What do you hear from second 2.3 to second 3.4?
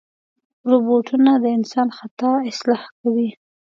اصلاح کوي.